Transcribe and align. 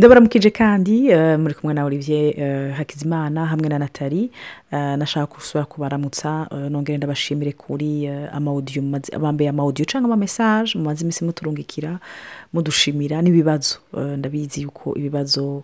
ndabaramukije 0.00 0.50
kandi 0.50 1.08
eh, 1.12 1.38
muri 1.38 1.54
kumwe 1.54 1.74
na 1.74 1.84
olivier 1.84 2.32
eh, 2.40 2.72
hakizimana 2.74 3.46
hamwe 3.46 3.68
na 3.68 3.78
natali 3.78 4.30
eh, 4.72 4.96
nashaka 4.98 5.34
gusura 5.34 5.64
kubaramutsa 5.64 6.48
nongere 6.70 6.98
ndabashimire 6.98 7.52
kuri 7.52 8.08
amawudiyo 8.08 8.82
bambaye 9.20 9.50
amawudiyo 9.50 9.84
cyangwa 9.84 10.08
amamesaje 10.08 10.78
mumaze 10.78 11.00
iminsi 11.04 11.24
muturungikira 11.24 11.98
mudushimira 12.52 13.22
n'ibibazo. 13.22 13.76
Ndabizi 14.16 14.62
yuko 14.62 14.96
ibibazo 14.98 15.62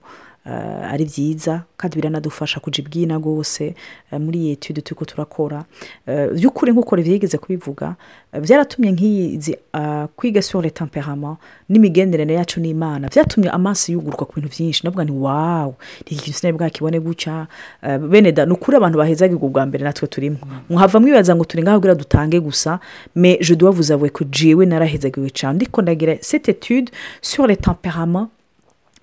ari 0.92 1.04
byiza 1.04 1.62
kandi 1.76 1.96
biranadufasha 1.96 2.60
kuja 2.60 2.82
ibwina 2.82 3.14
rwose 3.18 3.74
eh, 4.12 4.20
muri 4.20 4.38
iyi 4.38 4.52
etude 4.52 4.80
turiko 4.80 5.04
turakora 5.04 5.64
Eh, 6.06 6.28
by'ukuri 6.34 6.72
nk'uko 6.72 6.94
Olivier 6.94 7.12
yigeze 7.14 7.38
kubivuga 7.38 7.94
eh, 8.32 8.40
byaratumye 8.40 8.90
nk'izi 8.92 9.56
ah, 9.72 10.06
kwiga 10.16 10.42
sur 10.42 10.62
le 10.62 10.70
temperament 10.70 11.36
n'imigenderanire 11.68 12.38
yacu 12.38 12.60
n'imana 12.60 13.08
byatumye 13.08 13.50
amaso 13.50 13.92
yuguruka 13.92 14.24
ku 14.24 14.32
bintu 14.40 14.48
byinshi. 14.48 14.80
Ndavuga 14.82 15.04
nti 15.04 15.12
wawu 15.12 15.74
iki 16.06 16.14
kintu 16.16 16.38
sinari 16.38 16.56
bwakibone 16.56 17.00
gutya. 17.00 17.46
Eh, 17.82 17.98
bene 17.98 18.32
da 18.32 18.46
ni 18.46 18.52
ukuri 18.52 18.76
abantu 18.76 18.98
bahezagirwa 18.98 19.44
ubwa 19.46 19.66
mbere 19.66 19.84
natwe 19.84 20.08
turimo. 20.08 20.38
Muhava 20.70 21.00
mwibaza 21.00 21.34
ngo 21.36 21.44
turi 21.44 21.62
ngaho 21.62 21.78
kugira 21.78 21.94
dutange 21.94 22.40
gusa 22.40 22.78
mais 23.14 23.38
je 23.40 23.54
dois 23.54 23.74
vous 23.74 23.90
avouer 23.92 24.10
que 24.12 24.24
jewe 24.30 24.66
narahezagiwe 24.66 25.30
cyane. 25.30 25.56
Ndiko 25.56 25.82
ndagira 25.82 26.16
cette 26.20 26.48
étude 26.48 26.90
sur 27.22 27.46
le 27.46 27.56
temperament 27.56 28.28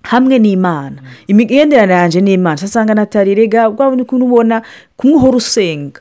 hamwe 0.04 0.38
n'imana. 0.38 0.96
Imigenderanire 1.26 1.94
yanjye 1.94 2.20
n'imana. 2.20 2.56
Sasanga 2.56 2.94
natali 2.94 3.34
rega 3.34 3.70
bwaba 3.70 3.96
ukuntu 3.96 4.24
ubona 4.26 4.62
kumwe 4.96 5.16
uhora 5.16 5.36
usenga. 5.36 6.00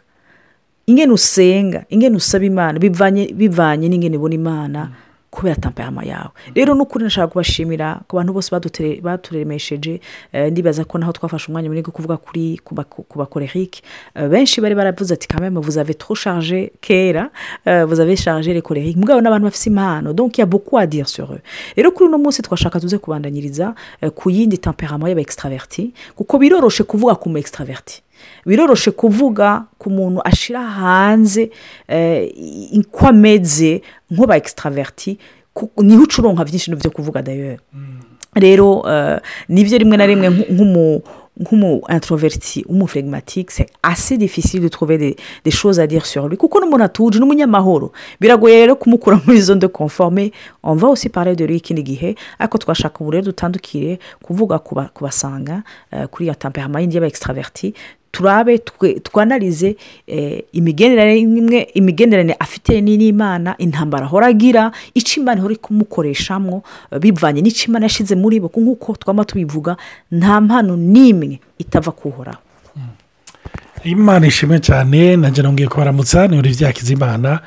Ingene 0.87 1.11
usenga 1.13 1.85
ingene 1.89 2.15
usaba 2.19 2.45
imana 2.45 2.79
bivanye 2.79 3.87
n'ingene 3.89 4.17
ubona 4.17 4.35
imana. 4.35 4.81
Kubera 5.33 5.55
tamperama 5.55 6.03
yawe. 6.05 6.29
Rero 6.55 6.75
n'ukuri 6.77 7.03
nashaka 7.03 7.27
kubashimira 7.27 8.01
ku 8.07 8.15
bantu 8.15 8.33
bose 8.33 8.49
baturemesheje 9.01 9.99
eh, 10.33 10.51
ndibaza 10.51 10.85
ko 10.85 10.97
naho 10.97 11.11
twafashe 11.11 11.47
umwanya 11.49 11.69
munini 11.69 11.85
wo 11.85 11.91
kuvuga 11.91 12.17
kuri 12.17 12.59
ku 12.63 12.75
ba- 12.75 12.83
ku 12.85 13.17
bakorerike 13.17 13.81
benshi 14.29 14.61
bari 14.61 14.75
baravuze 14.75 15.13
ati 15.13 15.27
kameme 15.27 15.59
trop 15.97 16.17
chargé 16.17 16.71
kera. 16.81 17.29
Eh, 17.65 17.85
chargé 18.15 18.53
les 18.53 18.61
colériques 18.61 18.95
mugabo 18.97 19.21
n'abantu 19.21 19.45
bafite 19.45 19.67
impano 19.69 20.13
donc 20.13 20.37
il 20.37 20.41
y 20.41 20.43
a 20.43 20.45
beaucoup 20.45 20.77
à 20.77 20.85
dire 20.87 21.07
sur 21.09 21.33
eux. 21.33 21.41
Rero 21.75 21.91
kuri 21.91 22.05
uno 22.09 22.17
munsi 22.17 22.41
twashaka 22.41 22.79
tuze 22.79 22.97
kubandanyiriza 22.97 23.73
eh, 24.01 24.09
ku 24.11 24.29
yindi 24.29 24.57
temperament 24.57 25.09
y'aba 25.09 25.21
extraverti 25.21 25.93
kuko 26.15 26.37
biroroshe 26.37 26.83
kuvuga 26.83 27.15
ku 27.15 27.29
mu 27.29 27.37
extraverti. 27.37 28.01
Biroroshe 28.45 28.91
kuvuga 28.91 29.65
ku 29.77 29.89
muntu 29.89 30.21
ashyira 30.23 30.61
hanze 30.61 31.51
eh, 31.87 32.29
uko 32.79 33.07
ameze 33.07 33.81
nk'uba 34.11 34.39
ku- 35.53 35.69
ni 35.83 35.95
ho 35.95 36.03
uca 36.03 36.19
uronka 36.21 36.43
byinshi 36.45 36.71
byo 36.75 36.91
kuvuga 36.91 37.21
dayeri 37.21 37.59
rero 38.35 38.83
eh, 38.89 39.19
ni 39.49 39.63
byo 39.63 39.77
rimwe 39.77 39.97
na 39.97 40.05
rimwe 40.05 40.29
nk- 40.29 40.49
nk'umu 40.51 41.01
nk'umu 41.33 41.81
introverti 41.89 42.63
umuflegmatique 42.69 43.49
c'est 43.51 43.65
assez 43.81 44.17
difficile 44.17 44.61
de 44.61 44.67
trouver 44.67 44.99
des, 44.99 45.15
des 45.43 45.49
choses 45.51 45.79
à 45.79 45.87
dire 45.87 46.05
sur 46.05 46.27
lui. 46.29 46.37
Kuko 46.37 46.59
n'umuntu 46.59 46.83
atuje 46.83 47.19
n'umunyamahoro 47.19 47.91
biragoye 48.21 48.53
rero 48.65 48.75
kumukura 48.75 49.19
muri 49.25 49.41
zone 49.41 49.59
de 49.59 49.65
conforme 49.67 50.29
on 50.61 50.75
va 50.75 50.87
aussi 50.89 51.09
parler 51.09 51.35
de 51.35 51.45
lui 51.45 51.57
ikindi 51.57 51.83
gihe 51.83 52.15
ariko 52.39 52.57
twashaka 52.59 53.01
ubu 53.01 53.11
rero 53.11 53.25
dutandukire 53.25 53.97
kuvuga 54.21 54.59
kuba- 54.59 54.89
kubasanga 54.93 55.63
eh, 55.91 56.05
kuri 56.07 56.25
iyo 56.25 56.35
temperament 56.35 56.81
yindi 56.81 56.95
y'aba 56.97 57.07
extraverti 57.07 57.73
turabe 58.13 58.57
twanalize 59.03 59.75
eh, 60.07 60.43
imigenderanire 61.75 62.35
afite 62.39 62.81
ni- 62.81 62.97
n'imana 62.97 63.55
intambara 63.57 64.05
ahora 64.05 64.27
agira 64.29 64.71
icyo 64.93 65.21
imana 65.21 65.39
ihora 65.41 65.55
kumukoreshamo 65.57 66.63
eh, 66.93 66.99
bivanye 67.01 67.41
n'icyo 67.41 67.67
imana 67.73 67.85
yashyize 67.89 68.13
muri 68.15 68.37
bo 68.39 68.51
nk'uko 68.53 68.95
twaba 69.01 69.25
tubivuga 69.25 69.73
nta 70.13 70.41
mpano 70.41 70.77
n'imwe 70.77 71.39
itava 71.57 71.91
kuhoraho 71.91 72.37
imana 73.83 74.27
ishimwe 74.27 74.59
cyane 74.59 75.15
nanjye 75.17 75.41
nongeye 75.43 75.67
kubaramutsa 75.67 76.27
ni 76.27 76.35
buri 76.37 76.53
Hakizimana. 76.63 77.39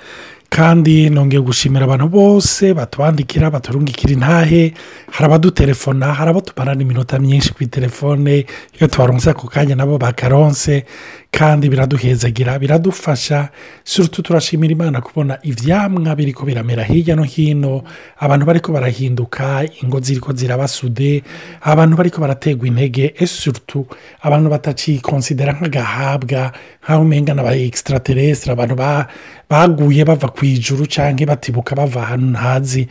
Kandi 0.56 1.10
nongeye 1.10 1.42
gushimira 1.44 1.84
abantu 1.84 2.08
bose 2.08 2.72
batubandikira 2.74 3.50
baturungikira 3.50 4.12
intahe 4.16 4.72
hari 5.12 5.24
abadutelefona 5.28 6.14
hari 6.16 6.30
abo 6.30 6.40
tumarana 6.40 6.80
iminota 6.82 7.18
myinshi 7.18 7.52
kuri 7.52 7.66
telefone 7.66 8.46
iyo 8.80 8.86
tubaronse 8.88 9.30
ako 9.30 9.48
kanya 9.52 9.76
nabo 9.76 9.98
bakaronse. 9.98 10.84
Kandi 11.30 11.68
biraduhezagira 11.68 12.58
biradufasha. 12.58 13.48
Surutu 13.84 14.22
turashimira 14.22 14.72
imana 14.72 15.00
kubona 15.00 15.38
ibyamwa 15.42 16.16
biri 16.16 16.32
biramera 16.32 16.84
hirya 16.84 17.16
no 17.16 17.22
hino. 17.24 17.84
Abantu 18.18 18.46
bari 18.46 18.60
ko 18.60 18.72
barahinduka 18.72 19.64
ingo 19.82 20.00
ziri 20.00 20.20
ko 20.20 20.32
zirabasude 20.32 21.22
abantu 21.60 21.96
bari 21.96 22.10
ko 22.10 22.20
barategwa 22.20 22.66
intege. 22.66 23.12
Ese 23.18 23.36
surutu 23.52 23.86
abantu 24.22 24.50
batacikonsidera 24.50 25.52
nk'agahabwa 25.60 26.52
nk'aho 26.84 27.02
umenga 27.02 27.34
n'aba 27.34 27.52
extraterrestre 27.56 28.52
abantu 28.52 28.74
ba- 28.74 29.06
baguye 29.50 30.04
bava 30.04 30.28
ku 30.32 30.44
ijuru 30.44 30.86
cyangwa 30.88 31.26
batibuka 31.36 31.76
bava 31.76 32.00
ahantu 32.02 32.26
ntazi. 32.32 32.88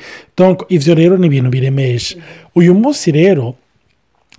Ivyo 0.69 0.93
rero 0.95 1.17
ni 1.17 1.27
ibintu 1.27 1.49
biremesha. 1.49 2.15
Uyu 2.55 2.73
munsi 2.77 3.11
rero 3.11 3.55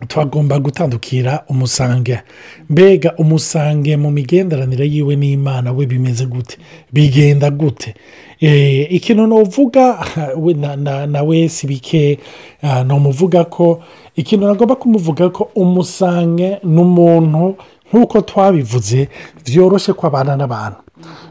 twagomba 0.09 0.59
gutandukira 0.59 1.45
umusange. 1.49 2.19
Mbega 2.71 3.15
umusange 3.17 3.97
mu 3.97 4.11
migenderanire 4.11 4.87
yiwe 4.89 5.17
n'imana 5.17 5.73
we 5.73 5.87
bimeze 5.87 6.27
gute? 6.27 6.59
Bigenda 6.93 7.51
gute? 7.51 7.95
Eh, 8.41 8.93
ikintu 8.93 9.27
nuvuga 9.27 10.05
we 10.37 10.55
na- 10.55 10.77
na- 10.77 11.07
nawe 11.07 11.49
si 11.49 11.67
bike. 11.67 12.19
Ah, 12.63 12.85
numuvuga 12.85 13.45
ko 13.45 13.83
ikintu 14.17 14.47
nagomba 14.47 14.77
kumuvuga 14.77 15.31
ko 15.31 15.51
umusange 15.55 16.59
ni 16.65 16.81
umuntu 16.81 17.57
nk'uko 17.93 18.21
twabivuze 18.21 19.09
byoroshye 19.47 19.93
ko 19.93 20.07
abana 20.07 20.37
n'abantu. 20.37 20.77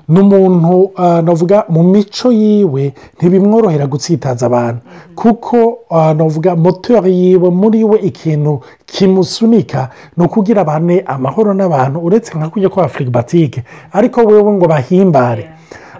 Ni 0.09 0.19
umuntu 0.19 0.91
ah, 0.95 1.21
navuga 1.21 1.65
mu 1.69 1.83
mico 1.83 2.31
yiwe 2.31 2.93
ntibimworohera 3.17 3.87
gutsitaza 3.87 4.45
abantu. 4.45 4.79
Kuko 5.15 5.77
ah, 5.89 6.13
navuga 6.13 6.55
moteri 6.55 7.11
yiwe 7.19 7.49
muri 7.49 7.83
we 7.83 7.97
ikintu 7.99 8.61
kimusunika 8.85 9.89
ni 10.17 10.25
ukugira 10.25 10.61
abane 10.61 11.03
amahoro 11.05 11.53
n'abantu 11.53 11.99
uretse 11.99 12.37
nka 12.37 12.49
kujya 12.49 12.69
kwa 12.69 12.87
firigibatike 12.87 13.63
ariko 13.91 14.21
wewe 14.21 14.51
ngo 14.53 14.67
bahimbare. 14.67 15.49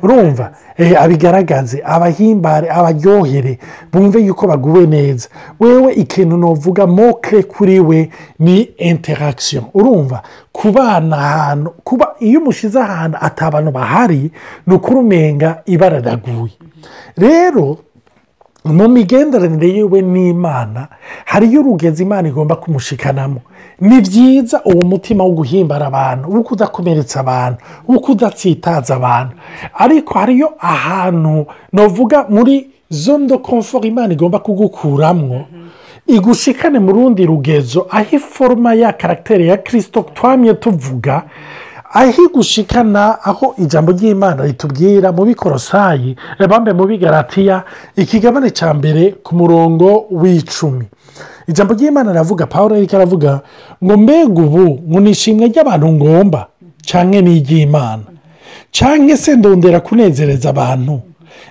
Urumva 0.05 0.51
eh, 0.77 1.01
abigaragaze 1.01 1.81
abahimbare 1.85 2.69
abaryohere 2.69 3.59
bumve 3.91 4.19
yuko 4.25 4.47
baguwe 4.47 4.85
neza. 4.87 5.29
Wewe 5.59 5.93
ikintu 5.93 6.37
navuga 6.37 6.87
moke 6.87 7.43
kuri 7.43 7.79
we 7.79 8.09
ni 8.39 8.61
interagisiyo 8.61 9.63
urumva 9.73 10.21
kubana 10.51 11.17
ahantu 11.17 11.69
kuba 11.83 12.15
iyo 12.19 12.39
umushyize 12.39 12.79
ahantu 12.79 13.17
atabantu 13.21 13.71
bahari 13.71 14.31
ni 14.67 14.73
ukuri 14.75 14.99
umenga 14.99 15.61
ibara 15.65 15.99
riraguye. 15.99 16.53
Rero 17.17 17.77
mu 18.65 18.87
migenderanire 18.89 19.67
yiwe 19.69 20.01
n'imana 20.01 20.87
hariyo 21.25 21.59
urugezi 21.61 22.03
imana 22.03 22.27
igomba 22.27 22.55
kumushikanamo 22.55 23.41
ni 23.81 24.01
byiza 24.01 24.61
uwo 24.65 24.83
mutima 24.85 25.23
wo 25.23 25.31
guhimbara 25.31 25.87
abantu 25.87 26.31
wo 26.35 26.43
kudakomeretsa 26.43 27.19
abantu 27.19 27.57
wo 27.87 27.99
kudatsitaza 27.99 28.95
abantu. 28.95 29.33
Ariko 29.73 30.19
hariyo 30.19 30.53
ahantu 30.59 31.45
navuga 31.73 32.25
muri 32.29 32.67
zone 32.89 33.27
de 33.27 33.37
imana 33.87 34.13
igomba 34.13 34.39
kugukuramo 34.39 35.45
igushikane 36.07 36.79
mu 36.79 36.91
rundi 36.91 37.25
rugezo 37.25 37.87
aho 37.89 38.15
iforoma 38.15 38.73
ya 38.73 38.93
karagiteri 38.93 39.47
ya 39.47 39.57
kirisito 39.57 40.01
twamye 40.13 40.53
tuvuga 40.53 41.23
aho 41.95 42.21
igushikana 42.27 43.23
aho 43.23 43.55
ijambo 43.57 43.91
ry'imana 43.95 44.43
ritubwira 44.43 45.11
mu 45.15 45.23
bikorosayi 45.25 46.15
bambe 46.49 46.73
mu 46.75 46.83
bigaratiya 46.85 47.63
ikigabane 47.95 48.49
cya 48.51 48.73
mbere 48.73 49.15
ku 49.23 49.31
murongo 49.35 50.05
w'icumi. 50.11 50.85
Ijambo 51.47 51.73
ry'imana 51.73 52.11
riravuga 52.11 52.45
paul 52.47 52.73
ariko 52.73 52.95
aravuga 52.95 53.41
ngo 53.83 53.97
mbega 53.97 54.41
ubu 54.43 54.65
ngo 54.89 54.99
ni 54.99 55.09
ishimwe 55.15 55.47
ry'abantu 55.47 55.87
ngomba 55.95 56.47
cyangwa 56.85 57.21
ni 57.21 57.37
iry'imana? 57.39 58.03
Cyangwa 58.71 59.17
se 59.17 59.35
ndondera 59.35 59.79
kunezereza 59.79 60.49
abantu? 60.49 60.99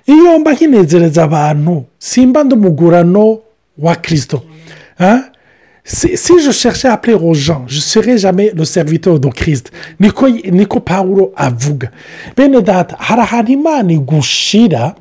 Iyo 0.06 0.38
mba 0.38 0.52
nkinezereza 0.52 1.24
abantu 1.24 1.84
simba 1.98 2.44
ndi 2.44 2.54
umugurano 2.54 3.38
wa 3.78 3.96
kirisito 3.96 4.40
Hein? 4.98 5.20
Si, 5.84 6.16
si 6.16 6.32
je 6.40 6.50
cherchais 6.50 6.88
à 6.88 6.94
appeler 6.94 7.14
aux 7.14 7.34
gens 7.34 7.64
je 7.66 7.78
serais 7.80 8.16
jamais 8.18 8.50
le 8.54 8.64
serviteur 8.64 9.20
de 9.20 9.28
christ. 9.28 9.70
Niko 10.00 10.28
niko 10.28 10.80
pawulo 10.80 11.32
avuga 11.36 11.90
bene 12.36 12.60
data 12.62 12.96
hari 12.98 13.20
ahantu 13.20 13.52
imana 13.52 13.92
igushira 13.92 14.94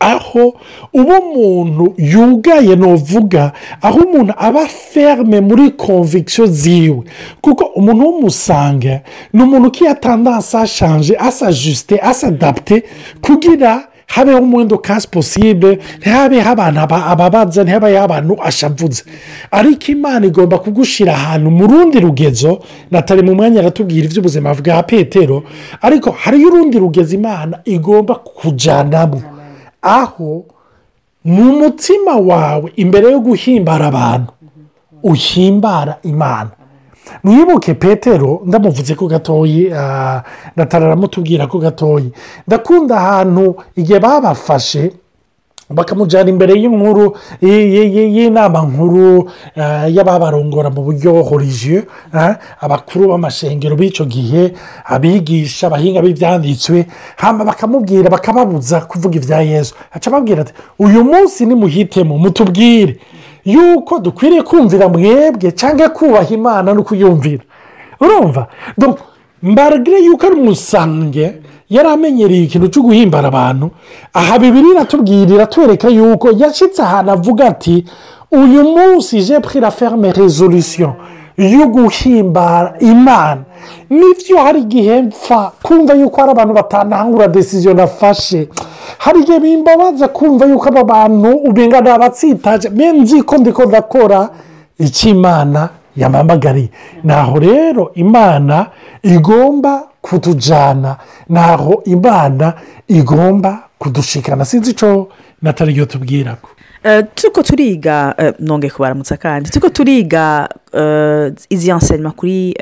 aho 0.00 0.54
uba 0.92 1.20
umuntu 1.20 1.94
yugaye 1.98 2.76
nuvuga 2.76 3.52
aho 3.82 3.98
umuntu 4.00 4.32
aba 4.36 4.66
ferme 4.66 5.40
muri 5.40 5.70
conviction 5.70 6.46
ziwe. 6.46 7.04
Kuko 7.40 7.64
umuntu 7.64 8.04
w'umusange 8.04 9.00
ni 9.32 9.42
umuntu 9.42 9.68
ukiyatandanse 9.68 10.58
ashanje 10.58 11.16
asajusite 11.16 11.98
asadapte 12.02 12.82
kugira 13.22 13.88
habeho 14.06 14.38
umuwendo 14.38 14.78
kasi 14.78 15.08
posibe 15.08 15.78
ntihabeho 16.00 16.50
abantu 16.50 16.80
aba- 16.80 17.06
ababaza 17.06 17.64
ntihabeho 17.64 18.02
abantu 18.02 18.32
ashavuze. 18.42 19.02
Ariko 19.50 19.92
imana 19.92 20.26
igomba 20.26 20.58
kugushyira 20.58 21.12
ahantu 21.14 21.50
mu 21.50 21.66
rundi 21.66 22.00
rugezo 22.00 22.62
natali 22.90 23.22
mu 23.22 23.34
mwanya 23.34 23.60
aratubwira 23.60 24.06
iby'ubuzima 24.06 24.54
bwa 24.54 24.82
petero 24.82 25.44
ariko 25.82 26.10
hariyo 26.10 26.48
urundi 26.48 26.78
rugezo 26.78 27.14
imana 27.14 27.60
igomba 27.64 28.14
kujyanamo 28.14 29.22
aho 29.82 30.44
mu 31.24 31.44
mutima 31.60 32.14
wawe 32.16 32.72
imbere 32.76 33.10
yo 33.12 33.20
guhimbara 33.20 33.86
abantu 33.92 34.32
uhimbara 35.02 35.98
imana. 36.02 36.50
Mwibuke 37.24 37.74
petero 37.74 38.40
ndamuvuze 38.44 38.94
ko 38.94 39.06
gatoyi 39.06 39.72
ah, 39.72 40.22
natali 40.56 40.84
aramutubwira 40.84 41.46
ko 41.46 41.58
gatoyi. 41.58 42.12
Ndakunda 42.46 42.96
ahantu 42.96 43.56
igihe 43.76 43.98
babafashe 44.00 44.92
bakamujyana 45.70 46.30
imbere 46.30 46.54
y'inkuru 46.54 47.16
y'inama 47.42 48.62
nkuru 48.62 49.30
eh, 49.56 49.90
y'ababarongora 49.94 50.70
mu 50.70 50.82
buryo 50.86 51.22
horijiyo 51.26 51.82
abakuru 52.60 53.08
b'amashengero 53.10 53.74
b'icyo 53.76 54.04
gihe 54.06 54.54
abigisha 54.86 55.66
abahinga 55.66 56.02
b'ibyanditswe 56.02 56.86
hama 57.16 57.44
bakamubwira 57.44 58.06
bakababuza 58.10 58.80
kuvuga 58.86 59.16
ibya 59.18 59.40
yesu. 59.42 59.74
Aca 59.92 60.06
ababwira 60.10 60.42
ati 60.42 60.52
uyu 60.78 61.02
munsi 61.04 61.46
nimuhitemo 61.46 62.14
mutubwire. 62.18 62.96
Yuko 63.46 63.98
dukwiriye 63.98 64.42
kumvira 64.42 64.88
mwebwe 64.88 65.52
cyangwa 65.52 65.88
kubaha 65.88 66.34
imana 66.34 66.74
no 66.74 66.82
kuyumvira. 66.82 67.42
Urumva? 68.00 68.46
Mbaragire 69.42 69.98
yuko 70.04 70.26
ari 70.26 70.36
umusange 70.40 71.34
yari 71.70 71.88
amenyereye 71.88 72.42
ikintu 72.44 72.68
cyo 72.68 72.82
guhimbara 72.82 73.28
abantu. 73.28 73.70
Aha 74.14 74.38
bibiri 74.38 74.68
iratubwira 74.70 75.34
iratwereka 75.34 75.88
yuko 75.88 76.30
yashyitse 76.36 76.82
ahantu 76.82 77.10
avuga 77.12 77.46
ati 77.46 77.84
uyu 78.32 78.62
munsi 78.64 79.22
je 79.22 79.40
pris 79.40 79.60
la 79.62 79.70
ferme 79.70 80.12
resolution 80.12 80.92
yo 81.38 81.66
guhimbara 81.68 82.74
imana. 82.80 83.40
Nibyo 83.90 84.36
hari 84.44 84.60
igihe 84.60 85.02
mpfa 85.02 85.52
kumva 85.62 85.94
yuko 85.94 86.16
hari 86.20 86.30
abantu 86.32 86.54
batanahangura 86.54 87.28
desiziyo 87.28 87.74
nafashe. 87.74 88.48
Hari 88.98 89.20
igihe 89.20 89.40
bimbabaza 89.40 90.08
kumva 90.08 90.46
yuko 90.46 90.68
aba 90.68 90.84
bantu 90.84 91.30
ubenga 91.48 91.80
ni 91.80 91.90
abatsitaje 91.90 92.68
nzi 92.68 93.22
ko 93.22 93.38
ndiko 93.38 93.64
ndakora 93.66 94.28
icyo 94.78 95.10
imana 95.10 95.68
yamamagariye. 95.96 96.68
Naho 97.04 97.38
rero 97.38 97.90
imana 97.94 98.66
igomba 99.02 99.88
kutujyana 100.02 100.96
naho 101.28 101.82
imana 101.84 102.52
igomba 102.88 103.62
kudushikana 103.78 104.44
sinzi 104.44 104.70
icyo 104.70 105.08
natali 105.42 105.72
iyo 105.72 105.86
tubwira 105.86 106.34
ko 106.42 106.48
Eh, 106.84 107.04
turiko 107.14 107.42
turiga 107.42 108.14
eh, 108.18 108.34
nongeye 108.38 108.70
kubaramutsa 108.70 109.16
kandi. 109.16 109.50
Turiko 109.50 109.68
turiga 109.68 110.48
eh, 110.72 111.32
izi 111.50 111.70
enseignement 111.70 112.14
kuri 112.16 112.54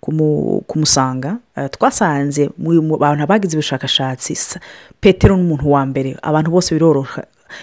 kumusanga. 0.00 1.38
Eh, 1.56 1.68
twasanze 1.70 2.50
mu 2.58 2.96
bantu 2.98 3.26
bagize 3.26 3.56
ubushakashatsi 3.56 4.58
petero 5.00 5.36
ni 5.36 5.42
umuntu 5.42 5.70
wa 5.70 5.86
mbere. 5.86 6.16
Abantu 6.22 6.50
bose 6.50 6.74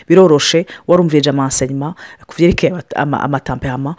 biroroshe 0.08 0.66
warumvirije 0.88 1.30
amanseignement 1.30 1.96
ku 2.28 2.34
byerekeye 2.38 2.72
ama- 2.74 2.84
ama- 2.96 3.22
amatamperama 3.24 3.96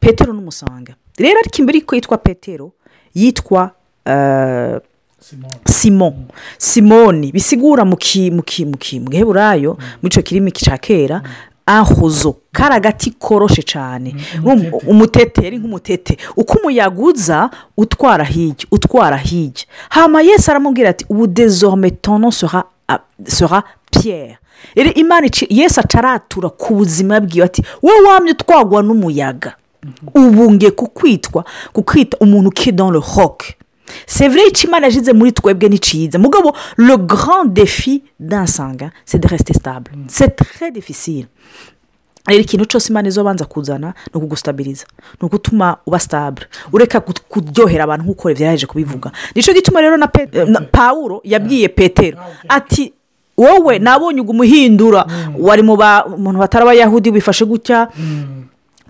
petero 0.00 0.32
n'umusanga. 0.32 0.94
Rero 1.18 1.38
ariko 1.40 1.56
imbere 1.58 1.80
ko 1.80 1.94
yitwa 1.94 2.18
petero 2.18 2.72
yitwa 3.14 3.70
eh, 4.04 4.80
simon. 5.66 6.14
Simoni 6.58 7.32
bisigura 7.32 7.84
mu 7.84 7.96
ki 7.96 8.30
mu 8.30 8.42
ki 8.42 8.64
mu 8.64 8.76
ki 8.78 9.00
mu 9.00 9.10
giheburayo 9.10 9.76
muri 10.02 10.08
icyo 10.08 10.22
kirimi 10.22 10.52
cya 10.52 10.78
kera 10.78 11.22
ahuzo 11.68 12.36
kari 12.52 12.74
agati 12.74 13.10
koroshe 13.10 13.62
cyane 13.62 14.14
umutete. 14.44 14.86
umutete. 14.86 15.44
yari 15.44 15.58
nk'umutete. 15.58 16.16
Uko 16.36 16.58
umuyaga 16.58 17.02
uza 17.02 17.50
utwara 17.76 18.24
hirya 18.24 18.66
utwara 18.70 19.16
hirya. 19.16 19.64
Hama 19.88 20.22
yesi 20.22 20.50
aramubwira 20.50 20.90
ati 20.90 21.04
ubu 21.08 21.26
dezorome 21.26 21.90
tono 21.90 22.30
sera 22.32 22.64
a- 22.88 23.00
sera 23.26 23.62
piyeri 23.90 24.36
rero 24.74 24.90
imana 24.94 25.28
yesi 25.50 25.80
acaratura 25.80 26.48
ku 26.50 26.74
buzima 26.74 27.20
bwiwe 27.20 27.44
ati 27.46 27.62
wowe 27.82 28.00
wamye 28.00 28.30
utwagwa 28.32 28.82
n'umuyaga. 28.82 29.54
Ubu 30.14 30.52
nge 30.52 30.70
kukwitwa 30.70 31.44
kukwita 31.72 32.16
umuntu 32.20 32.50
ki 32.50 32.72
dans 32.72 32.92
le 33.88 33.94
rock 33.94 34.06
c'est 34.06 34.28
vrai 34.28 34.48
icyo 34.48 34.68
imana 34.68 34.86
yashyize 34.86 35.12
muri 35.12 35.32
twebwe 35.32 35.68
ni 35.68 35.78
cyiza 35.78 36.18
mugabo 36.18 36.52
le 36.76 36.96
grand 36.96 37.44
défi 37.46 38.02
dansanga 38.20 38.90
c'est 39.04 39.18
de 39.22 39.28
rester 39.28 39.54
stable. 39.54 39.90
C'est 40.08 40.36
très 40.36 40.70
difficile. 40.70 41.26
Rero 42.26 42.40
ikintu 42.40 42.64
cyose 42.66 42.88
imana 42.90 43.08
izobanza 43.08 43.44
kuzana 43.44 43.94
ni 44.14 44.18
ukugustabiriza 44.18 44.84
ni 45.20 45.26
ugutuma 45.26 45.76
uba 45.86 45.98
sitabure 45.98 46.46
ureka 46.72 47.00
ku- 47.00 47.14
kuryohera 47.28 47.84
abantu 47.84 48.04
nk'uko 48.04 48.30
yaje 48.30 48.66
kubivuga 48.66 49.10
ni 49.34 49.42
cyo 49.42 49.54
gituma 49.54 49.80
rero 49.80 49.96
na 49.96 50.08
na 50.46 50.60
pawuro 50.60 51.20
yabwiye 51.24 51.68
petero 51.68 52.18
ati 52.48 52.92
wowe 53.36 53.78
nabonye 53.78 54.20
umuhindura 54.20 55.06
wari 55.38 55.62
mu 55.62 55.76
bantu 55.76 56.38
batari 56.38 56.62
abayahudi 56.62 57.10
wifashe 57.10 57.44
gutya. 57.44 57.88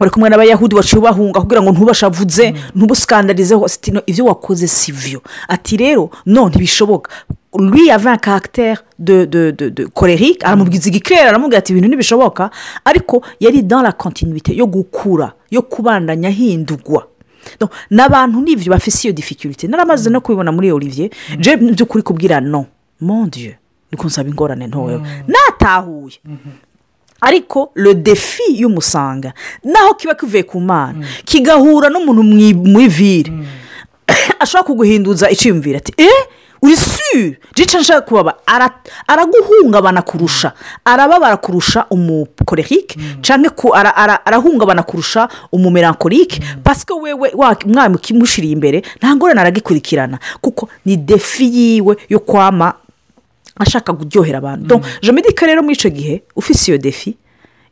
Uri 0.01 0.11
kumwe 0.11 0.29
n'abayahudi 0.31 0.75
baciye 0.77 0.99
ubahunga 1.01 1.41
kugira 1.41 1.63
ngo 1.63 1.71
ntubashavuze 1.73 2.55
ntubusikandarizeho 2.75 3.69
sitino 3.69 4.01
ibyo 4.07 4.25
wakoze 4.25 4.67
si 4.69 4.93
byo 4.93 5.21
ati 5.49 5.77
rero 5.77 6.11
no 6.27 6.49
ntibishoboka. 6.49 7.11
Lui 7.59 7.91
avait 7.91 8.11
un 8.11 8.19
caractère 8.19 8.85
de 8.99 9.25
de 9.25 9.51
de 9.51 9.71
de 9.71 9.85
colérique 9.87 10.45
aramubwiza 10.45 10.89
igikirere 10.89 11.29
aramubwira 11.29 11.59
ati 11.59 11.73
ibintu 11.73 11.89
ntibishoboka. 11.89 12.51
Ariko 12.85 13.23
yari 13.41 13.63
dans 13.63 13.83
la 13.83 13.93
continuité 13.93 14.55
yo 14.57 14.67
gukura 14.67 15.33
yo 15.51 15.63
kubandanya 15.63 16.29
ahindurwa 16.29 17.07
Donc, 17.61 17.71
n'abantu 17.91 18.41
n'ibyo 18.43 18.71
bafise 18.73 19.09
iyo 19.09 19.13
difficulté. 19.15 19.69
Naramaze 19.69 20.11
no 20.11 20.21
kubibona 20.21 20.53
muri 20.53 20.71
olivier 20.73 21.09
je 21.41 21.57
by'ukuri 21.57 22.03
kubwira 22.03 22.41
no 22.41 22.67
mon 23.01 23.27
dieu 23.31 23.55
niko 23.93 24.07
nsaba 24.07 24.29
ingorane 24.29 24.67
ntoya 24.67 25.01
natahuye. 25.27 26.21
Ariko 27.21 27.71
le 27.75 27.95
defi 27.95 28.43
y'umusanga 28.61 29.33
naho 29.65 29.95
kiba 29.95 30.15
kivuye 30.15 30.43
ku 30.43 30.61
mana. 30.61 31.07
Kigahura 31.25 31.89
n'umuntu 31.91 32.23
mwi- 32.23 32.55
mw'ivire 32.55 33.33
ashobora 34.41 34.65
kuguhinduza 34.67 35.31
icyiyumvira 35.31 35.79
ati 35.79 35.93
eee 35.99 36.25
uri 36.63 36.77
sure 36.77 37.39
jica 37.55 37.79
nshaka 37.81 38.01
kubaba. 38.01 38.35
Ara- 38.47 38.83
araguhungabana 39.07 40.03
kurusha. 40.03 40.53
Arababara 40.85 41.37
kurusha 41.37 41.87
umukorerike 41.91 42.99
cyangwa 43.23 43.53
arahungabana 44.27 44.83
kurusha 44.83 45.29
umumerankorike 45.53 46.41
pasike 46.65 46.93
wewe 46.95 47.31
wa- 47.35 47.57
mwami 47.67 47.95
ukimushyiriye 47.97 48.53
imbere 48.53 48.83
nta 48.99 49.17
ngorane 49.17 49.41
aragikurikirana. 49.41 50.19
Kuko 50.41 50.69
ni 50.85 50.97
defi 50.97 51.45
yiwe 51.45 51.97
yo 52.09 52.19
kwama 52.21 52.75
ashaka 53.59 53.93
kuryohera 53.93 54.39
abantu. 54.39 54.81
Dis 55.03 55.35
que 55.35 55.47
rero 55.47 55.63
muri 55.63 55.75
icyo 55.75 55.91
gihe 55.91 56.23
ufite 56.37 56.69
iyo 56.71 56.79
defi 56.79 57.17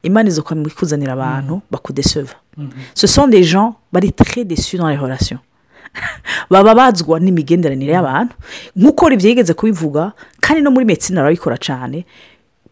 imana 0.03 0.29
izo 0.29 0.43
kuzanira 0.43 1.13
abantu 1.13 1.61
bakudeseva 1.71 2.35
ce 2.95 3.07
sont 3.07 3.29
des 3.29 3.43
gens 3.45 3.75
bari 3.93 4.13
très 4.13 4.45
déçus 4.45 4.79
dans 4.79 4.89
les 4.89 4.97
relations. 4.97 5.39
Baba 6.51 6.75
bazwa 6.75 7.21
n'imigenderanire 7.21 7.93
y'abantu. 7.93 8.35
Nk'uko 8.77 9.11
yigeze 9.11 9.55
kubivuga 9.55 10.13
kandi 10.41 10.63
no 10.63 10.71
muri 10.71 10.85
medecine 10.87 11.19
arabikora 11.21 11.57
cyane 11.59 12.05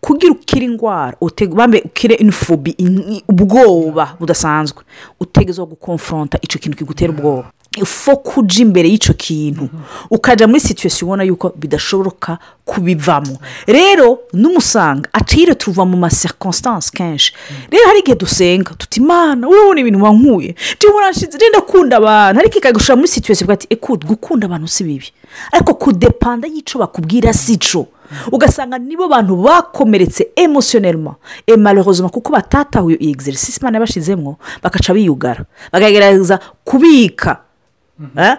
kugira 0.00 0.33
ukire 0.33 0.64
indwara 0.66 1.16
ukire 1.21 2.14
inifobi 2.14 2.71
in- 2.78 3.23
ubwoba 3.28 4.16
budasanzwe. 4.21 4.83
Utegezwa 5.21 5.66
gukonfronta 5.66 6.38
icyo 6.42 6.59
kintu 6.61 6.76
kigutera 6.78 7.12
ubwoba. 7.12 7.50
Fo 7.83 8.16
kuja 8.16 8.62
imbere 8.62 8.88
y'icyo 8.88 9.14
kintu. 9.14 9.69
Ukajya 10.11 10.47
muri 10.47 10.61
situwesiyo 10.61 11.07
ubona 11.07 11.23
yuko 11.25 11.52
bidashoboka 11.57 12.38
kubivamo. 12.64 13.38
Rero 13.66 14.19
n'umusanga 14.33 15.09
acire 15.12 15.54
tuva 15.54 15.85
mu 15.85 15.97
masirikonsitansi 15.97 16.93
kenshi. 16.93 17.33
Rero 17.71 17.85
hari 17.87 17.99
igihe 18.00 18.16
dusenga 18.16 18.75
tuti 18.78 19.00
imana 19.00 19.49
urabona 19.49 19.81
ibintu 19.81 20.02
wankuye. 20.04 20.54
Njyewe 20.76 20.95
urashize 20.97 21.38
renda 21.38 21.61
kunda 21.61 21.97
abantu? 21.97 22.40
Ariko 22.40 22.59
ikagushira 22.59 22.97
muri 22.97 23.09
situwesiyo 23.09 23.52
ati 23.52 23.66
ekude 23.71 24.07
gukunda 24.07 24.47
abantu 24.47 24.69
si 24.69 24.85
bibi. 24.85 25.11
Ariko 25.52 25.75
kudepanda 25.75 26.49
y'icyo 26.49 26.78
bakubwira 26.81 27.33
si 27.33 27.57
cyo. 27.59 27.87
Ugasanga 28.33 28.78
nibo 28.78 29.09
bantu 29.09 29.37
bakomeretse 29.37 30.28
emosiyonelma 30.37 31.14
emarorozoma 31.47 32.09
kuko 32.09 32.33
batatahuye 32.33 32.97
iyi 33.00 33.11
egiserisisi 33.12 33.59
imana 33.61 33.76
yabashizemo 33.76 34.38
bagaca 34.62 34.95
biyugara. 34.95 35.45
Bakagerageza 35.73 36.38
kubika. 36.64 37.40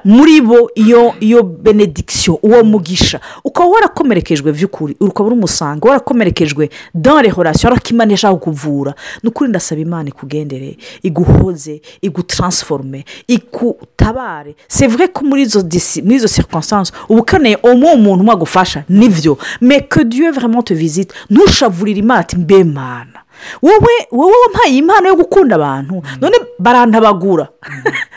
Muri 0.04 0.42
bo 0.42 0.70
iyo 0.76 1.14
iyo 1.20 1.44
benedikisiyo 1.44 2.40
uwo 2.44 2.64
mugisha. 2.64 3.20
Ukaba 3.44 3.70
warakomerekejwe 3.70 4.52
by'ukuri 4.52 4.96
ukaba 5.00 5.28
uri 5.28 5.36
umusanga 5.38 5.88
warakomerekejwe 5.90 6.70
dore 6.94 7.30
horasiyo 7.30 7.72
ariko 7.72 7.90
imana 7.90 8.14
ishaka 8.14 8.36
kukuvura 8.36 8.94
ni 9.24 9.30
ukuri 9.30 9.50
ndasaba 9.50 9.82
imana 9.82 10.10
ikugendere 10.10 10.78
iguhoze 11.04 11.82
igutaransiforume 12.02 13.06
igutabare. 13.28 14.56
Sevure 14.68 15.08
ko 15.08 15.24
muri 15.26 15.42
izo 15.42 15.62
disi 15.62 16.02
muri 16.02 16.16
izo 16.16 16.28
sirikonsansi 16.28 16.92
uba 17.10 17.22
ukeneye 17.22 17.58
umwe 17.64 17.94
umuntu 17.94 18.22
umwe 18.22 18.34
agufasha. 18.34 18.84
Nibyo 18.90 19.38
meke 19.62 20.04
diyo 20.04 20.32
vraiment 20.32 20.68
te 20.68 20.76
visite. 20.76 21.14
Ntushavurire 21.30 22.00
imana 22.00 22.20
ati 22.20 22.36
mbe 22.38 22.64
mana 22.64 23.20
wowe 23.62 24.08
wowe 24.12 24.34
wampaye 24.46 24.78
impano 24.78 25.08
yo 25.08 25.16
gukunda 25.16 25.56
abantu. 25.56 26.02
None 26.22 26.36
barantabagura. 26.60 27.48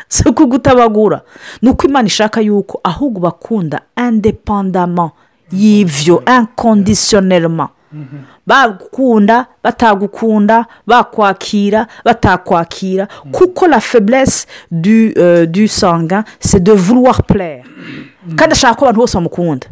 Si 0.08 0.28
ukugutabagura 0.28 1.20
ni 1.62 1.68
uko 1.70 1.86
imana 1.86 2.06
ishaka 2.06 2.40
yuko 2.40 2.80
ahubwo 2.84 3.20
bakunda 3.20 3.80
independama 4.08 5.10
y'ibyo 5.52 6.22
inconditionnellement. 6.26 7.68
Bagukunda 8.46 9.46
batagukunda 9.62 10.66
bakwakira 10.86 11.86
batakwakira. 12.04 13.08
Kuko 13.32 13.66
la 13.66 13.80
faiblesse 13.80 14.46
du 14.70 15.12
euh, 15.18 15.46
du 15.46 15.68
sanga 15.68 16.24
c'est 16.40 16.62
de 16.62 16.72
vouloir 16.72 17.22
plaire. 17.22 17.64
Kandi 18.36 18.52
ashaka 18.52 18.74
ko 18.74 18.84
abantu 18.84 19.00
bose 19.00 19.14
bamukunda. 19.14 19.66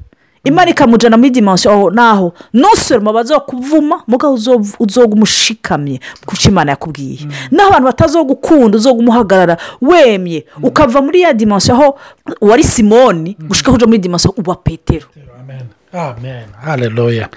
Imana 0.46 0.70
ikamujyana 0.70 1.16
muri 1.16 1.30
dimansiyo 1.30 1.72
aho 1.74 1.90
naho 1.90 2.32
ntusoroma 2.54 3.12
bazakuvuma 3.12 4.02
mugabo 4.06 4.34
uzoga 4.78 5.14
umushikamye 5.14 6.00
kuko 6.26 6.48
imana 6.48 6.70
yakubwiye? 6.70 7.18
Naho 7.50 7.68
abantu 7.68 7.86
batazogukunda 7.86 8.76
uzoga 8.78 8.98
umuhagarara 9.00 9.56
wemye 9.82 10.44
ukava 10.62 11.02
muri 11.02 11.20
ya 11.20 11.32
dimansiyo 11.32 11.74
aho 11.74 11.98
wari 12.40 12.64
simoni 12.64 13.36
gushika 13.48 13.72
ujya 13.72 13.86
muri 13.86 13.98
dimansiyo 13.98 14.34
uba 14.36 14.54
petero. 14.54 15.06
Amen. 15.40 15.66
Amen. 15.92 16.44
Hareruya 16.64 17.28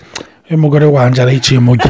uyu 0.49 0.57
mugore 0.59 0.85
wanjye 0.85 1.21
arayiciye 1.21 1.59
umugi 1.59 1.89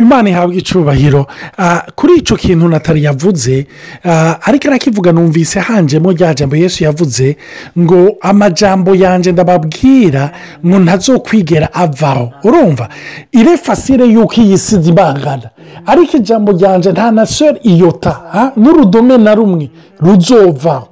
imana 0.00 0.30
ihabwa 0.30 0.54
icubahiro. 0.56 1.26
Ah, 1.58 1.82
kuri 1.94 2.14
icyo 2.16 2.36
kintu 2.36 2.68
natali 2.68 3.04
yavuze 3.04 3.66
ah, 4.04 4.36
ariko 4.42 4.68
arakivuga 4.68 5.12
numvise 5.12 5.60
hanjemo 5.60 6.12
rya 6.12 6.34
jambo 6.34 6.56
yesu 6.56 6.84
yavuze 6.84 7.36
ngo 7.78 8.16
amajambo 8.20 8.94
yanjye 8.94 9.32
ndababwira 9.32 10.30
ngo 10.66 10.78
ntazokwigera 10.78 11.74
avaho. 11.74 12.32
Urumva? 12.44 12.88
Ire 13.32 13.56
fasire 13.56 14.06
y'uko 14.06 14.34
iyi 14.40 14.58
si 14.58 14.80
zibangana. 14.82 15.50
Ariko 15.86 16.16
ijambo 16.16 16.52
ryanjye 16.52 16.92
nta 16.92 17.10
na 17.10 17.26
seri 17.26 17.58
iyota 17.62 18.52
n'urudome 18.56 19.18
na 19.18 19.34
rumwe 19.34 19.70
ruzovaho 20.00 20.88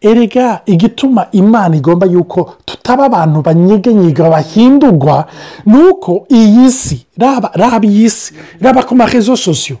erega 0.00 0.60
igituma 0.66 1.26
imana 1.32 1.76
igomba 1.76 2.06
yuko 2.06 2.54
tutaba 2.64 3.04
abantu 3.06 3.42
banyeganyiga 3.42 4.30
bahindurwa 4.30 5.26
ni 5.66 5.76
uko 5.78 6.26
iyi 6.30 6.70
si 6.72 7.06
raba 7.18 7.50
iyi 7.84 8.10
si 8.10 8.34
raba 8.60 8.82
ku 8.82 8.94
marezo 8.96 9.36
sosiyo 9.36 9.76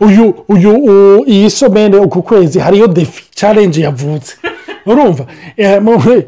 uyu 0.00 0.34
uyu 0.48 1.24
iyi 1.26 1.50
somene 1.50 1.96
uku 1.96 2.22
kwezi 2.22 2.58
hariyo 2.58 2.86
defi 2.86 3.24
carenje 3.40 3.80
yavutse. 3.82 4.36
Urumva? 4.86 5.26
Eh, 5.56 5.80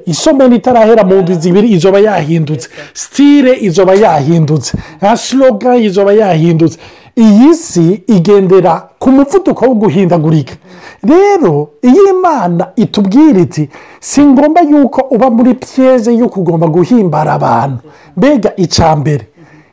isomene 0.06 0.56
itarahera 0.56 1.04
mu 1.04 1.22
ndwi 1.22 1.34
zibiri 1.34 1.68
izoba 1.72 1.98
yahindutse. 2.00 2.68
Sitire 2.94 3.56
izoba 3.60 3.94
yahindutse. 3.94 4.76
Slogan 5.16 5.82
izoba 5.82 6.12
yahindutse. 6.12 6.78
Iyi 7.16 7.54
si 7.54 8.02
igendera 8.06 8.88
ku 8.98 9.10
muvuduko 9.10 9.66
wo 9.66 9.74
guhindagurika. 9.74 10.54
Rero 11.02 11.68
iyo 11.82 12.02
imana 12.14 12.72
itubwira 12.76 13.40
iti 13.40 13.68
si 14.00 14.22
ngombwa 14.24 14.62
yuko 14.62 15.00
uba 15.14 15.30
muri 15.30 15.54
piyeze 15.54 16.14
yo 16.16 16.28
kugomba 16.28 16.66
guhimbara 16.66 17.32
abantu. 17.34 17.78
Mbega 18.16 18.52
icya 18.56 18.96
mbere. 18.96 19.26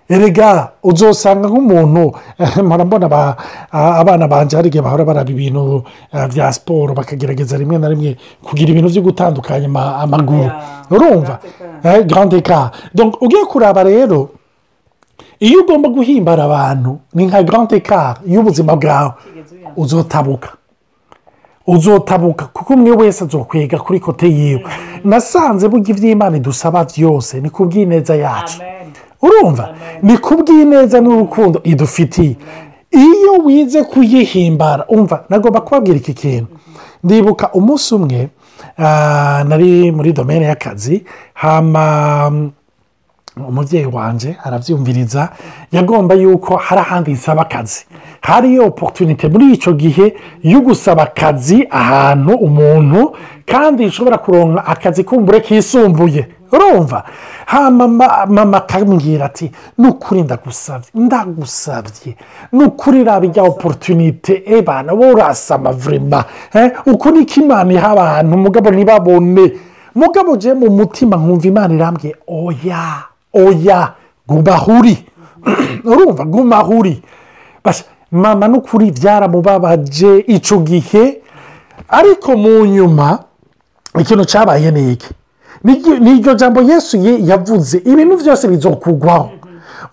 Erega 0.10 0.72
uzosanga 0.84 1.46
nk'umuntu 1.48 2.12
aba- 3.06 3.38
abana 3.72 4.28
banjye 4.28 4.56
hari 4.58 4.68
igihe 4.74 4.82
bahora 4.82 5.06
baraba 5.06 5.30
ibintu 5.32 5.84
eh, 6.14 6.26
bya 6.34 6.50
siporo 6.54 6.94
bakagerageza 6.98 7.58
rimwe 7.58 7.78
na 7.78 7.90
rimwe 7.90 8.18
kugira 8.42 8.72
ibintu 8.74 8.90
byo 8.90 9.02
gutandukanya 9.06 9.66
ama- 9.70 9.96
amaguru. 10.02 10.50
Urumva? 10.90 11.40
Eh, 11.86 12.06
grande 12.10 12.42
ka 12.42 12.72
ugiye 13.22 13.46
kuraba 13.46 13.84
rero 13.86 14.30
iyo 15.40 15.60
ugomba 15.62 15.90
guhimbara 15.90 16.44
abantu 16.44 17.00
ni 17.14 17.26
nka 17.26 17.44
garante 17.44 17.80
kari 17.80 18.20
y'ubuzima 18.34 18.76
bwawe. 18.76 19.12
Uzotabuka. 19.76 20.50
Uzotabuka 21.68 22.46
kuko 22.46 22.74
umwe 22.74 22.92
wese 22.92 23.24
azokwiga 23.24 23.78
kuri 23.80 24.00
kote 24.00 24.28
yiwe. 24.28 24.64
Nasanze 25.04 25.68
burya 25.70 25.90
iby'imana 25.96 26.38
idusaba 26.38 26.84
byose 26.86 27.42
ni 27.42 27.50
ku 27.50 27.66
bw'ineza 27.66 28.16
yacu. 28.16 28.60
Urumva? 29.22 29.70
Ni 30.02 30.18
ku 30.18 30.34
bw'ineza 30.36 31.02
n'urukundo 31.02 31.62
idufitiye. 31.64 32.36
Iyo 32.92 33.34
wize 33.46 33.84
kuyihimbara 33.84 34.86
umva 34.88 35.24
nagomba 35.30 35.62
kubabwira 35.62 35.98
iki 35.98 36.14
kintu. 36.14 36.48
Ndibuka 37.04 37.52
umunsi 37.54 37.96
umwe 37.96 38.30
nari 39.50 39.92
muri 39.92 40.14
domene 40.14 40.46
y'akazi 40.46 41.04
hama 41.34 42.32
umubyeyi 43.48 43.86
wanjye 43.86 44.36
arabyumviriza 44.44 45.30
yagomba 45.72 46.16
yuko 46.16 46.56
hari 46.56 46.82
ahandi 46.82 47.12
nsaba 47.12 47.42
akazi. 47.42 47.86
Hariyo 48.22 48.66
oporutunite 48.68 49.28
muri 49.28 49.54
icyo 49.54 49.74
gihe 49.74 50.16
yo 50.44 50.62
gusaba 50.62 51.04
akazi 51.04 51.68
ahantu 51.72 52.34
umuntu 52.36 53.16
kandi 53.46 53.86
ushobora 53.86 54.18
kuronka 54.18 54.66
akazi 54.66 55.04
kumbure 55.04 55.40
kisumbuye. 55.42 56.28
Urumva? 56.52 57.04
Mama 58.28 58.58
akambwira 58.58 59.26
ati 59.26 59.52
ni 59.78 59.88
ukuri 59.88 60.22
ndagusabye 60.22 60.90
ndagusabye 60.96 62.16
ni 62.52 62.64
ukuri 62.64 63.04
raba 63.04 63.26
ijya 63.26 63.44
oporutunite 63.44 64.44
ebana 64.46 64.94
wowe 64.94 65.12
urasama 65.14 65.72
vurema 65.72 66.24
eh, 66.54 66.72
uku 66.86 67.10
niko 67.12 67.40
imana 67.42 67.74
iha 67.74 67.90
abantu 67.92 68.38
mugabo 68.38 68.72
ntibabone. 68.72 69.52
Mugabo 69.96 70.32
uje 70.32 70.54
mu 70.54 70.70
mutima 70.70 71.18
nkumva 71.18 71.48
imana 71.48 71.74
irambwiye 71.74 72.16
oya. 72.28 73.09
Oya 73.34 73.94
guma 74.28 74.54
ahuri 74.56 75.06
urumva 75.86 76.26
guma 76.26 76.58
ahuri 76.58 77.02
Basha, 77.64 77.84
mama 78.12 78.48
n'ukuri 78.48 78.92
byaramubabaje 78.92 80.18
icyo 80.28 80.58
gihe. 80.60 81.22
Ariko 81.90 82.38
mu 82.38 82.66
nyuma 82.66 83.20
ikintu 84.00 84.26
cyabaye 84.26 84.72
ni 84.72 84.92
iki? 84.94 85.10
Ni- 85.64 86.12
iryo 86.20 86.34
jambo 86.34 86.62
yesu 86.62 86.98
ye- 86.98 87.20
yavuze 87.26 87.78
ibintu 87.78 88.18
byose 88.18 88.48
bizokugwaho 88.48 89.30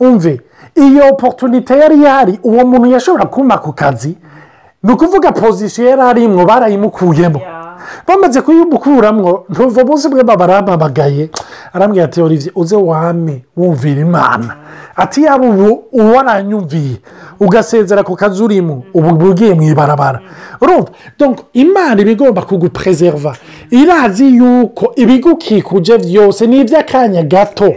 umve 0.00 0.40
iyo 0.75 1.09
oporutunite 1.11 1.75
yari 1.78 1.97
ihari 2.02 2.38
uwo 2.43 2.64
muntu 2.66 2.87
yashobora 2.87 3.25
kuma 3.26 3.59
ku 3.59 3.73
kazi 3.73 4.16
ni 4.83 4.93
ukuvuga 4.93 5.33
pozisiyo 5.33 5.88
yari 5.88 6.02
arimwo 6.02 6.45
barayimukuyemo. 6.47 7.40
Bamaze 8.09 8.40
kuyimukuramo 8.40 9.45
ntuva 9.49 9.83
umunsi 9.85 10.09
umwe 10.09 10.23
barampamagaye 10.25 11.31
arambwira 11.73 12.05
ati 12.05 12.21
olivier 12.23 12.52
uze 12.55 12.76
wame 12.76 13.45
wumvira 13.57 14.00
imana. 14.00 14.57
Ati 14.97 15.23
yaba 15.23 15.47
ubu 15.47 15.85
uwaranyumviye 15.93 16.97
ugasezera 17.40 18.02
ku 18.02 18.16
kazi 18.16 18.43
urimo 18.43 18.83
ubu 18.95 19.28
ugiye 19.31 19.55
mu 19.55 19.62
ibarabara. 19.62 20.21
Urumva? 20.61 20.88
Imana 21.52 22.00
iba 22.00 22.11
igomba 22.11 22.43
kuguperezerva 22.43 23.37
irazi 23.71 24.37
yuko 24.37 24.93
ibigukikuje 24.97 25.99
byose 25.99 26.47
ni 26.47 26.61
iby'akanya 26.61 27.23
gato. 27.23 27.75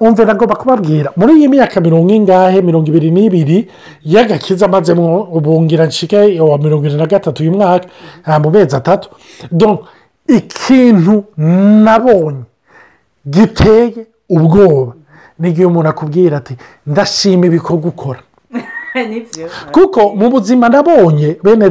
Umve 0.00 0.24
nagomba 0.24 0.56
kubabwira 0.56 1.12
muri 1.16 1.32
iyi 1.38 1.48
myaka 1.48 1.80
mirongo 1.80 2.12
ingahe 2.14 2.62
mirongo 2.62 2.86
ibiri 2.88 3.10
n'ibiri 3.10 3.58
y'agakiza 4.04 4.66
amazemo 4.66 5.28
ubungira 5.36 5.86
nshike 5.86 6.40
wa 6.40 6.58
mirongo 6.58 6.84
irindwi 6.86 7.00
na 7.00 7.06
gatatu 7.06 7.42
uyu 7.42 7.52
mwaka 7.52 7.86
mu 8.42 8.50
mezi 8.50 8.76
atatu. 8.76 9.08
Ikintu 10.28 11.24
nabonye 11.84 12.42
giteye 13.30 14.06
ubwoba 14.28 14.92
n'igihe 15.38 15.66
umuntu 15.66 15.88
akubwira 15.88 16.36
ati 16.36 16.54
ndashima 16.86 17.46
ibikorwa 17.46 17.88
ukora. 17.88 18.20
Kuko 19.74 20.00
mu 20.18 20.30
buzima 20.30 20.68
nabonye 20.68 21.36
bene 21.44 21.66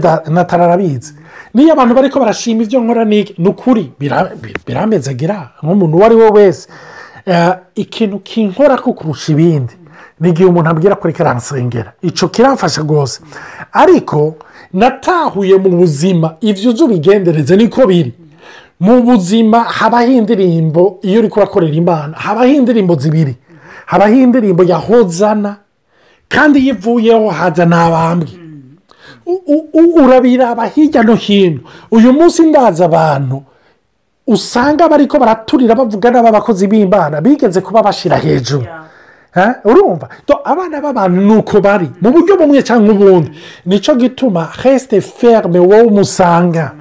arabizi. 0.65 1.13
Niyo 1.53 1.73
abantu 1.73 1.93
bari 1.95 2.09
ko 2.09 2.19
barashima 2.19 2.63
ibyo 2.63 2.79
nkora 2.81 3.05
ni 3.05 3.47
ukuri 3.47 3.91
bira- 3.99 4.33
bi- 4.41 4.55
biramezagira 4.65 5.51
nk'umuntu 5.63 5.97
uwo 5.97 6.05
ari 6.05 6.15
we 6.15 6.29
wese. 6.29 6.69
Ikintu 7.75 8.19
kinkora 8.19 8.77
ko 8.77 8.93
kurusha 8.93 9.31
ibindi. 9.31 9.73
Ni 10.19 10.29
igihe 10.29 10.49
umuntu 10.49 10.69
abwira 10.69 10.95
ko 10.95 11.07
reka 11.07 11.23
aransengera 11.23 11.93
icyo 12.01 12.27
kiramfasha 12.27 12.81
rwose. 12.81 13.21
Ariko 13.73 14.35
natahuye 14.73 15.57
mu 15.57 15.69
buzima. 15.77 16.35
Ibyo 16.41 16.69
uzi 16.71 16.83
ubigendereze 16.83 17.55
niko 17.55 17.85
biri. 17.87 18.13
Mu 18.79 19.01
buzima 19.01 19.59
habaho 19.63 20.11
indirimbo 20.11 20.99
iyo 21.01 21.19
uri 21.19 21.29
kurakorera 21.29 21.73
imana. 21.73 22.13
Habaho 22.17 22.47
indirimbo 22.47 22.95
zibiri. 22.95 23.35
Habaho 23.85 24.13
indirimbo 24.13 24.63
ya 24.63 24.77
hozana 24.77 25.57
kandi 26.29 26.59
iyo 26.59 26.73
ivuyeho 26.75 27.29
haza 27.29 27.65
u- 29.73 30.03
urabiraba 30.03 30.65
hirya 30.65 31.03
no 31.03 31.15
hino. 31.15 31.59
Uyu 31.91 32.13
munsi 32.13 32.41
ndaza 32.43 32.85
abantu. 32.85 33.43
Usanga 34.27 34.89
bariko 34.89 35.19
baraturira 35.19 35.75
bavuga 35.75 36.11
n'abakozi 36.11 36.67
b'imana 36.67 37.21
bigeze 37.21 37.61
kuba 37.61 37.81
bashyira 37.83 38.17
hejuru. 38.17 38.65
Urumva? 39.65 40.09
Abana 40.43 40.81
b'abantu 40.81 41.21
ni 41.21 41.33
uko 41.35 41.61
bari? 41.61 41.89
Mu 42.01 42.11
buryo 42.11 42.37
bumwe 42.37 42.61
cyangwa 42.63 42.93
ubundi. 42.93 43.31
Nicyo 43.65 43.95
gituma 43.95 44.49
resite 44.63 45.01
ferme 45.01 45.59
wowe 45.59 45.81
umusanga 45.81 46.71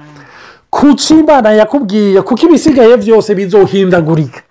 kuki 0.69 1.13
imana 1.19 1.51
yakubwiye? 1.53 2.21
Kuko 2.21 2.45
ibisigaye 2.47 2.97
byose 2.97 3.35
bizohindagurika? 3.35 4.41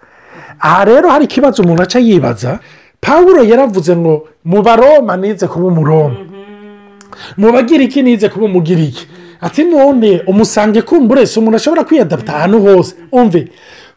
Aha 0.61 0.85
rero 0.85 1.09
hari 1.11 1.25
ikibazo 1.25 1.63
umuntu 1.63 1.83
aca 1.83 1.99
yibaza. 1.99 2.59
Pawuro 3.01 3.43
yaravuze 3.45 3.97
ngo 3.97 4.29
mu 4.45 4.63
baroma 4.63 5.17
nize 5.17 5.47
kuba 5.49 5.67
umuroma 5.67 6.17
mu 7.37 7.53
bagiriki 7.53 8.03
nize 8.03 8.29
kuba 8.29 8.45
umugiriki. 8.47 9.07
Ati 9.41 9.65
none 9.65 10.23
umusange 10.27 10.83
kumbure 10.83 11.27
si 11.27 11.39
umuntu 11.39 11.57
ashobora 11.57 11.85
kwiyadapta 11.85 12.37
ahantu 12.37 12.61
hose 12.61 12.95
umve? 13.13 13.49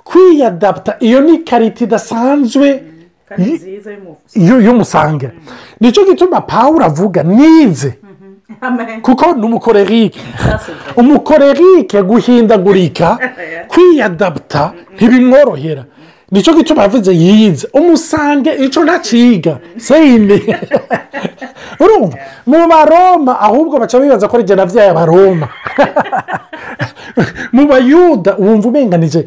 Kwiyadapta 0.04 0.96
iyo 1.00 1.22
ni 1.22 1.38
karita 1.38 1.84
idasanzwe 1.84 2.84
y'umusange 4.36 5.30
ni 5.80 5.92
cyo 5.92 6.06
gituma 6.06 6.42
pawuro 6.42 6.86
avuga 6.86 7.24
nize. 7.24 7.94
Kuko 9.02 9.34
ni 9.34 9.46
umukorerike. 9.46 10.20
Umukorerike 10.96 12.02
guhindagurika 12.02 13.18
kwiyadapta 13.72 14.74
ntibimworohera. 14.96 15.86
Nicyo 16.32 16.54
gituma 16.54 16.82
yavuze 16.82 17.14
yize. 17.16 17.68
Umusange 17.74 18.52
icyo 18.66 18.84
ntakiga 18.84 19.58
seyine 19.78 20.42
urumva 21.80 22.18
mu 22.46 22.68
baroma 22.68 23.40
ahubwo 23.40 23.80
baca 23.80 24.00
bibaza 24.00 24.28
ko 24.28 24.36
ari 24.38 24.44
jye 24.44 24.56
nabyaye 24.56 24.90
abaroma 24.90 25.48
mu 27.56 27.68
bayuda 27.68 28.36
wumva 28.40 28.68
umenganije. 28.68 29.26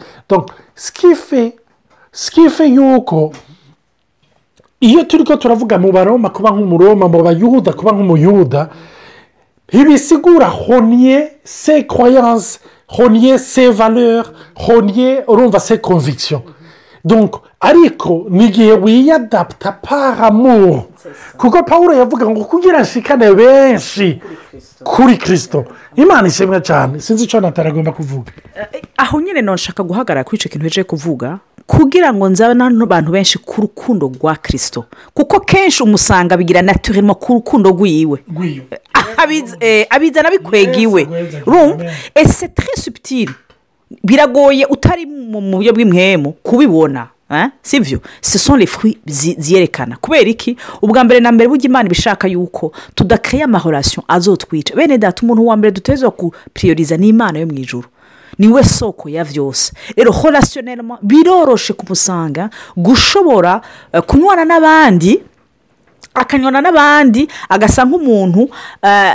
Sikife 0.75 1.53
sikife 2.13 2.65
yuko 2.67 3.33
iyo 4.81 5.05
turi 5.05 5.25
ko 5.25 5.37
turavuga 5.37 5.79
mu 5.79 5.93
baroma 5.93 6.31
kuba 6.31 6.51
nk'umuroma 6.51 7.09
mu 7.09 7.23
bayuda 7.23 7.73
kuba 7.73 7.93
nk'umuyuda 7.93 8.69
ntibisigura 9.69 10.47
honye 10.49 11.31
se 11.45 11.87
croyance 11.87 12.59
honye 12.89 13.39
se 13.39 13.71
valeur 13.71 14.25
honye 14.55 15.25
urumva 15.27 15.61
se 15.61 15.79
conviction 15.79 16.43
donc 17.05 17.37
ariko 17.61 18.27
ni 18.31 18.47
igihe 18.47 18.73
wiyadapta 18.73 19.73
par 19.73 20.25
amour 20.25 20.83
kuko 21.37 21.63
paul 21.63 21.95
yavuga 21.97 22.27
ngo 22.31 22.45
kugira 22.45 22.81
nshikane 22.83 23.35
benshi 23.35 24.21
kuri 24.85 25.17
kirisito 25.17 25.65
imana 25.97 26.29
ishimwe 26.29 26.61
cyane. 26.61 27.01
Sinzi 27.01 27.25
icyo 27.25 27.41
nataragomba 27.41 27.93
kuvuga. 27.93 28.33
Aho 28.97 29.21
nyine 29.21 29.43
nshaka 29.43 29.83
guhagarara 29.83 30.25
kuri 30.25 30.37
icyo 30.37 30.51
kintu 30.51 30.65
heje 30.65 30.85
kuvuga 30.85 31.39
kugira 31.67 32.13
ngo 32.15 32.29
nzabe 32.29 32.55
n'abantu 32.55 33.11
benshi 33.13 33.39
ku 33.39 33.61
rukundo 33.61 34.13
rwa 34.19 34.37
kirisito 34.37 34.85
kuko 35.15 35.41
kenshi 35.41 35.83
umusanga 35.83 36.37
bigira 36.37 36.63
naturemo 36.63 37.15
ku 37.15 37.33
rukundo 37.35 37.71
rw'iwe. 37.71 38.19
Abiz- 39.17 39.57
eh, 39.61 39.87
abizana 39.91 40.31
bikwega 40.31 40.77
iwe 40.79 41.03
amen. 41.47 41.91
ese 42.15 42.49
tre 42.49 42.75
subitire 42.77 43.33
biragoye 44.05 44.67
utari 44.67 45.07
mu 45.07 45.41
buryo 45.41 45.73
bw'imwemu 45.73 46.33
kubibona 46.43 47.09
eh? 47.31 47.49
si 47.63 47.81
byo? 47.81 48.01
Fruits 48.67 49.01
zi- 49.07 49.37
ziyerekana. 49.39 49.97
Kubera 49.97 50.29
iki? 50.31 50.57
Ubwa 50.83 51.05
mbere 51.05 51.21
na 51.21 51.33
mbere 51.33 51.49
burya 51.49 51.65
imana 51.65 51.87
ibishaka 51.87 52.29
yuko 52.29 52.73
tudakaya 52.95 53.45
amahorasiyo 53.45 54.05
azotwica. 54.09 54.75
Bene 54.77 54.99
data 54.99 55.23
umuntu 55.23 55.47
wa 55.47 55.57
mbere 55.57 55.71
duteza 55.73 56.09
ni 56.97 57.09
imana 57.09 57.39
yo 57.39 57.47
mu 57.47 57.53
ijoro 57.59 57.89
ni 58.39 58.49
we 58.49 58.65
soko 58.65 59.09
ya 59.09 59.25
byose. 59.25 59.73
Rero 59.97 60.13
horasiyonelema 60.13 60.99
biroroshe 61.03 61.73
kumusanga 61.73 62.51
gushobora 62.77 63.61
eh, 63.93 64.03
kunywana 64.03 64.45
n'abandi 64.45 65.21
akanywana 66.15 66.61
n'abandi 66.61 67.29
agasa 67.49 67.85
nk'umuntu 67.85 68.49
eh, 68.83 69.15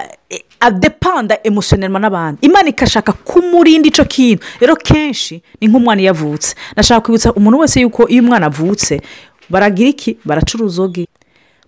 adepanda 0.59 1.39
emusiyonelma 1.43 1.99
n'abandi 1.99 2.39
imana 2.41 2.69
ikashaka 2.69 3.13
kumurinda 3.13 3.87
icyo 3.87 4.05
kintu. 4.05 4.43
Rero 4.59 4.75
kenshi 4.75 5.41
ni 5.61 5.67
nk'umwana 5.67 6.01
iyo 6.01 6.11
avutse. 6.11 6.55
Nashaka 6.75 7.01
kwibutsa 7.01 7.33
umuntu 7.33 7.59
wese 7.59 7.81
yuko 7.81 8.07
iyo 8.09 8.23
umwana 8.23 8.45
avutse 8.45 9.01
baragira 9.49 9.89
iki? 9.89 10.17
Baracuruza 10.25 10.81
ogi. 10.83 11.07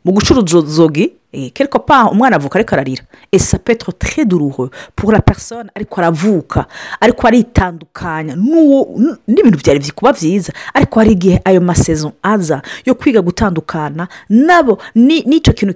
Mu 0.06 0.12
gucuruza 0.12 0.84
ogi 0.84 1.14
kereka 1.54 1.80
pa 1.80 2.10
umwana 2.10 2.36
avuka 2.36 2.56
ariko 2.60 2.76
ararira 2.76 3.04
esa 3.32 3.58
petro 3.60 3.92
tre 3.94 4.26
duruwe 4.26 4.70
pour 4.96 5.12
la 5.14 5.22
personne 5.22 5.70
ariko 5.76 6.02
aravuka 6.02 6.66
ariko 7.02 7.28
aritandukanya 7.28 8.36
n'uwo 8.36 8.98
n'ibintu 9.28 9.58
byari 9.58 9.92
kuba 9.92 10.14
byiza 10.14 10.54
ariko 10.74 11.00
hari 11.00 11.12
igihe 11.12 11.42
ayo 11.46 11.62
masezo 11.62 12.12
aza 12.24 12.62
yo 12.86 12.96
kwiga 12.96 13.22
gutandukana 13.22 14.08
nabo 14.30 14.78
ni- 14.96 15.22
n'icyo 15.26 15.54
kintu 15.54 15.74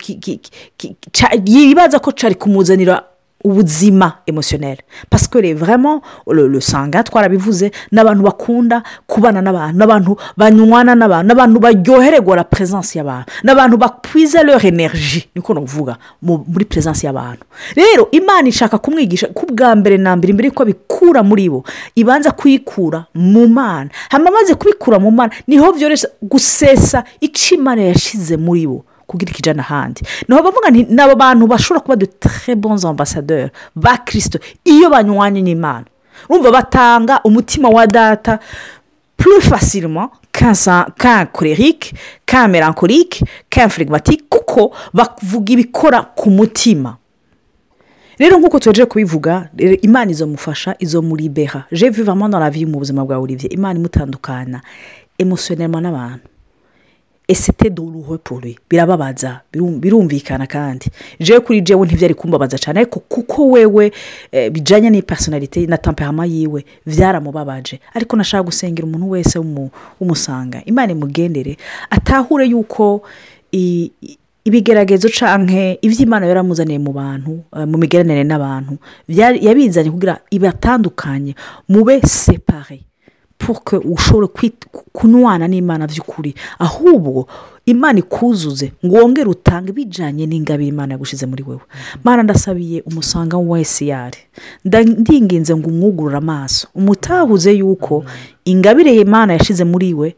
yibaza 1.45 1.99
ko 1.99 2.11
cyari 2.11 2.35
kumuzanira 2.35 3.03
ubuzima 3.43 4.13
emusiyoneri 4.25 4.81
pasike 5.09 5.41
rero 5.41 5.59
vraiment 5.59 6.01
le 6.27 6.47
le 6.47 6.61
sanga 6.61 7.03
twarabivuze 7.03 7.71
ni 7.91 7.99
abantu 7.99 8.23
bakunda 8.23 8.83
kubana 9.07 9.41
n'abantu 9.41 9.77
n'abantu 9.77 10.17
banywana 10.37 10.95
n'abantu 10.95 11.27
n'abantu 11.27 11.59
baryohererwa 11.59 12.35
la 12.35 12.43
presence 12.43 12.95
y'abantu 12.97 13.31
n'abantu 13.43 13.77
bakwiza 13.77 14.43
leur 14.43 14.65
energy 14.65 15.27
niko 15.35 15.53
navuga 15.53 15.97
mu- 16.21 16.45
muri 16.47 16.65
presence 16.65 17.03
y'abantu 17.07 17.43
rero 17.75 18.07
imana 18.11 18.47
ishaka 18.47 18.77
kumwigisha 18.77 19.27
ko 19.27 19.45
ubwa 19.49 19.75
mbere 19.75 19.97
na 19.97 20.15
mbere 20.15 20.33
mbere 20.33 20.47
yuko 20.47 20.63
abikura 20.63 21.23
muri 21.23 21.49
bo 21.49 21.63
ibanza 21.95 22.31
kuyikura 22.31 23.05
mu 23.13 23.47
mana. 23.47 23.89
Hanyuma 24.09 24.29
amaze 24.29 24.55
kubikura 24.55 24.99
mu 24.99 25.11
mana 25.11 25.33
ni 25.47 25.57
ho 25.57 25.71
byoroshye 25.71 26.07
gusesa 26.21 27.03
icyo 27.21 27.57
imana 27.57 27.81
yashyize 27.81 28.37
muri 28.37 28.67
bo. 28.67 28.85
Kugira 29.07 29.31
ikijana 29.31 29.61
ahandi. 29.63 30.01
Niho 30.27 30.43
bavuga 30.43 30.69
ni 30.71 31.01
abo 31.01 31.15
bantu 31.15 31.47
bashobora 31.47 31.79
kuba 31.81 31.95
de 31.95 32.05
très 32.05 32.55
bons 32.55 32.85
ambassadeurs 32.85 33.51
ba 33.75 33.97
kirisito 33.97 34.39
iyo 34.65 34.89
banywanye 34.89 35.41
n'imana. 35.41 35.85
Urumva 36.29 36.51
batanga 36.51 37.19
umutima 37.23 37.69
wa 37.69 37.87
data 37.87 38.39
plus 39.17 39.41
facilement 39.41 40.09
qu'un 40.31 40.53
sa- 40.53 40.87
qu'un 40.97 41.25
colérique 41.25 41.93
qu'un 42.25 42.47
mélancolique 42.47 43.23
qu'un 43.49 43.69
phlegmatique 43.69 44.29
kuko 44.29 44.71
bavuga 44.93 45.53
ibikora 45.53 46.01
ku 46.15 46.29
mutima. 46.29 46.97
Rero 48.19 48.37
nk'uko 48.37 48.59
tugejeje 48.59 48.85
kubivuga 48.85 49.49
imana 49.81 50.11
izomufasha 50.11 50.75
izomuribera 50.79 51.65
je 51.71 51.89
dans 51.89 52.39
la 52.39 52.49
vie 52.49 52.65
mu 52.65 52.77
buzima 52.79 53.03
bwa 53.05 53.17
olivier 53.17 53.51
imana 53.53 53.79
imutandukana 53.79 54.61
emusiyonelma 55.17 55.81
n'abantu. 55.81 56.27
Esete 57.27 57.69
doruwe 57.69 58.17
pore 58.17 58.55
birababaza 58.69 59.41
birum- 59.53 59.79
birumvikana 59.79 60.47
kandi. 60.47 60.85
Jewe 61.19 61.39
kuri 61.39 61.61
jewe 61.61 61.85
ntibyari 61.87 62.13
kumbabaza 62.13 62.57
cyane 62.57 62.79
ariko 62.79 62.99
kuko 62.99 63.47
wewe 63.49 63.91
eh, 64.31 64.51
bijyanye 64.51 64.89
n'ipasonarite 64.89 65.65
na 65.67 65.77
tamperama 65.77 66.25
yiwe 66.25 66.65
byaramubabaje 66.85 67.79
ariko 67.93 68.15
nashaka 68.17 68.43
gusengera 68.43 68.87
umuntu 68.87 69.09
wese 69.09 69.39
w'umu- 69.39 69.69
w'umusanga 69.99 70.61
imana 70.65 70.91
imugendere 70.91 71.57
atahure 71.89 72.45
yuko 72.45 73.01
ibigeragezo 74.45 75.07
canke 75.09 75.79
iby'imana 75.81 76.25
yaramuzaniye 76.27 76.79
mu 76.79 76.91
bantu 76.91 77.43
eh, 77.55 77.63
mu 77.67 77.77
migeranire 77.77 78.23
n'abantu 78.27 78.75
yabizanye 79.07 79.91
kugira 79.91 80.19
ibatandukanye 80.31 81.35
mube 81.69 82.01
separe 82.03 82.81
puke 83.45 83.79
ku- 84.71 84.85
kunywana 84.93 85.47
n'imana 85.47 85.87
by'ukuri 85.87 86.35
ahubwo 86.59 87.27
imana 87.65 87.99
ikuzuze 87.99 88.71
ngo 88.85 88.95
wongere 88.95 89.29
utange 89.29 89.71
bijyanye 89.71 90.25
n'ingabire 90.27 90.69
imana 90.69 90.93
yagushyize 90.93 91.25
muri 91.25 91.43
wowe 91.43 91.61
mana 92.03 92.23
ndasabiye 92.23 92.81
umusanga 92.81 93.37
wese 93.37 93.85
yari. 93.85 94.17
Nda- 94.65 94.83
ndinginze 94.99 95.55
ngo 95.55 95.69
umwugurure 95.69 96.17
amaso. 96.17 96.67
Umutahuze 96.75 97.51
yuko 97.53 98.05
ingabire 98.45 98.95
imana 98.95 99.33
yashyize 99.33 99.63
muri 99.63 99.93
we 99.93 100.15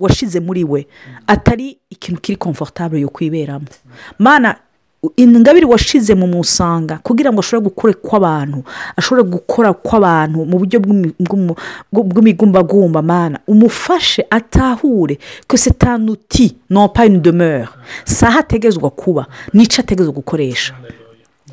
washize 0.00 0.40
muri 0.40 0.64
we 0.64 0.86
atari 1.26 1.78
ikintu 1.90 2.20
kiri 2.20 2.36
komfortable 2.36 3.00
yo 3.00 3.08
kwiberamo. 3.08 3.66
Mana 4.18 4.56
ingabire 5.16 5.66
washize 5.66 6.14
mu 6.14 6.26
musanga 6.26 6.98
kugira 7.02 7.32
ngo 7.32 7.40
ashobore 7.40 7.64
gukora 7.72 7.92
kw'abantu 7.94 8.62
ashobore 8.96 9.22
gukora 9.32 9.72
kw'abantu 9.72 10.44
mu 10.44 10.58
buryo 10.58 10.80
bw'imigumbagumba. 11.92 13.02
Mana 13.02 13.38
umufashe 13.48 14.26
atahure. 14.30 15.18
Ko 15.48 15.56
setanuti 15.56 16.56
une 16.70 17.18
demeure. 17.20 17.68
Saha 18.04 18.38
ategezwa 18.40 18.90
kuba 18.90 19.26
n'icyo 19.54 19.80
ategezwa 19.80 20.12
gukoresha. 20.12 20.74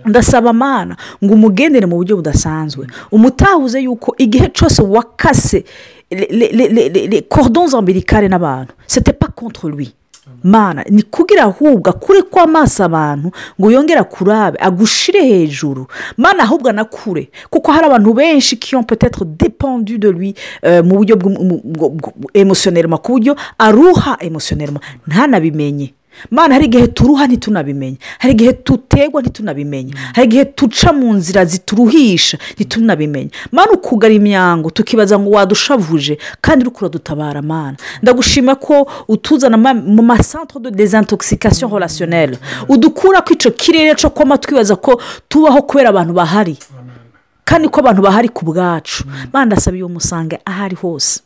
Ndasaba 0.05 0.49
amana 0.49 0.97
ngo 1.23 1.33
umugendere 1.33 1.85
mu 1.85 1.95
buryo 1.95 2.15
budasanzwe. 2.15 2.87
Umutahuze 3.11 3.79
yuko 3.81 4.15
igihe 4.17 4.49
cyose 4.53 4.81
wakase 4.81 5.63
cordons 7.29 7.73
umbilicales 7.73 8.29
n'abantu 8.29 8.73
contre 9.35 9.69
lui. 9.69 9.93
Mana 10.43 10.83
ni 10.89 11.01
kugira 11.03 11.43
ahubwo 11.43 11.89
akure 11.89 12.21
kw'amaso 12.21 12.83
abantu 12.83 13.31
ngo 13.59 13.71
yongere 13.71 13.99
akurabe 13.99 14.57
agushire 14.61 15.21
hejuru. 15.25 15.87
Mana 16.17 16.43
ahubwo 16.43 16.69
anakure 16.69 17.29
kuko 17.49 17.71
hari 17.71 17.85
abantu 17.85 18.13
benshi 18.13 18.55
kiyo 18.55 18.83
petetre 18.83 19.25
dependu 19.25 19.97
de 19.97 20.11
lui 20.11 20.35
eh, 20.61 20.83
mu 20.83 20.95
buryo 20.97 21.17
emotionerema 22.33 22.97
ku 22.97 23.11
buryo 23.11 23.35
aruha 23.57 24.17
emotionerema 24.19 24.79
ntanabimenye 25.07 25.93
mana 26.31 26.53
hari 26.53 26.65
igihe 26.65 26.87
turuha 26.87 27.27
ntitunabimenye. 27.27 27.97
Hari 28.19 28.33
igihe 28.33 28.53
tutegwa 28.53 29.21
ntitunabimenye. 29.21 29.93
Hari 30.13 30.27
igihe 30.27 30.45
tuca 30.45 30.91
mu 30.93 31.13
nzira 31.13 31.45
zituruhisha 31.45 32.37
ntitunabimenye. 32.55 33.29
Mana 33.51 33.71
ukugara 33.71 34.13
imyango 34.13 34.69
tukibaza 34.69 35.19
ngo 35.19 35.29
wadushavuje 35.29 36.17
kandi 36.41 36.65
uri 36.65 36.75
kuradutabara 36.75 37.41
mana. 37.41 37.77
Ndagushima 38.01 38.55
ko 38.55 38.87
utuzana 39.07 39.57
mu 39.73 40.01
masantere 40.03 40.63
de 40.63 40.71
desintoxication 40.71 41.71
relationnelle. 41.71 42.37
Udukura 42.69 43.21
ko 43.21 43.33
icyo 43.33 43.51
kirere 43.51 43.95
cyo 43.95 44.09
koma 44.09 44.37
twibaza 44.37 44.75
ko 44.75 45.01
tubaho 45.29 45.61
kubera 45.61 45.89
abantu 45.89 46.13
bahari. 46.13 46.57
Kandi 47.47 47.69
ko 47.71 47.79
abantu 47.79 48.01
bahari 48.03 48.27
ku 48.29 48.43
bwacu. 48.45 49.03
Ndasaba 49.45 49.77
iyo 49.77 49.87
musange 49.89 50.35
aho 50.45 50.63
ari 50.63 50.75
hose. 50.75 51.21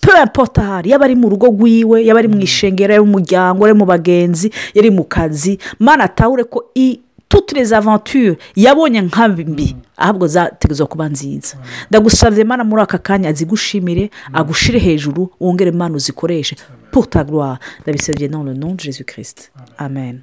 Peu 0.00 0.14
importe 0.22 0.58
ahari 0.60 0.90
yaba 0.90 1.04
ari 1.04 1.14
mu 1.14 1.28
rugo 1.28 1.46
rwiwe 1.52 2.04
yaba 2.06 2.18
ari 2.20 2.28
mu 2.28 2.40
ishengero 2.40 2.94
yaba 2.94 3.04
mu 3.04 3.12
muryango 3.18 3.66
yaba 3.68 3.78
mu 3.78 3.84
bagenzi 3.86 4.48
yari 4.74 4.90
mu 4.90 5.04
kazi 5.04 5.58
mana 5.78 6.04
atahure 6.04 6.44
ko 6.44 6.64
i 6.74 7.00
toutes 7.28 7.52
les 7.52 7.72
aventures 7.72 8.36
yabonye 8.56 9.02
nka 9.02 9.28
mbi. 9.28 9.76
Ahubwo 9.96 10.26
zategetswe 10.26 10.86
kuba 10.86 11.08
nziza. 11.08 11.56
Ndagusabye 11.90 12.44
mana 12.44 12.64
muri 12.64 12.82
aka 12.82 12.98
kanya 12.98 13.28
azigushimire 13.28 14.10
agushire 14.32 14.78
hejuru 14.78 15.28
wongere 15.40 15.70
mana 15.70 15.96
uzikoreshe. 15.96 16.56
Pour 16.90 17.06
ta 17.10 17.24
gloire. 17.24 17.58
Ndabisabye 17.82 18.28
nom 18.28 18.44
de 18.44 18.54
jésus 18.78 19.04
christ 19.04 19.50
amen. 19.78 20.20